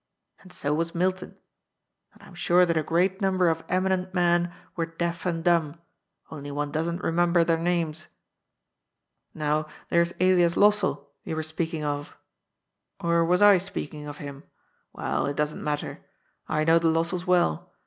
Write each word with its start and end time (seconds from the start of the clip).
And 0.39 0.51
so 0.51 0.73
was 0.73 0.95
Milton. 0.95 1.35
And 2.11 2.23
I'm 2.23 2.33
sure 2.33 2.65
that 2.65 2.75
a 2.75 2.81
great 2.81 3.21
number 3.21 3.49
of 3.49 3.63
eminent 3.69 4.15
men 4.15 4.51
were 4.75 4.87
deaf 4.87 5.27
and 5.27 5.43
dumb, 5.43 5.79
only 6.31 6.49
one 6.49 6.71
doesn't 6.71 7.03
remem 7.03 7.33
ber 7.33 7.43
their 7.43 7.59
names. 7.59 8.07
Now 9.35 9.67
there's 9.89 10.13
Elias 10.19 10.55
Lossell, 10.55 11.05
you 11.23 11.35
were 11.35 11.43
speaking 11.43 11.83
of— 11.83 12.17
or 12.99 13.23
was 13.23 13.43
I 13.43 13.59
speaking 13.59 14.07
of 14.07 14.17
him? 14.17 14.43
Well, 14.91 15.27
it 15.27 15.35
doesn't 15.35 15.63
matter— 15.63 16.03
I 16.49 16.63
know 16.63 16.79
the 16.79 16.89
Lossells 16.89 17.27
well. 17.27 17.69